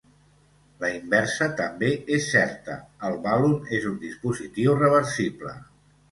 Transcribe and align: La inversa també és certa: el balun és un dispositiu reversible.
La 0.83 0.87
inversa 0.91 1.47
també 1.59 1.91
és 2.15 2.29
certa: 2.35 2.77
el 3.09 3.17
balun 3.25 3.53
és 3.81 3.85
un 3.91 3.99
dispositiu 4.05 4.79
reversible. 4.79 5.53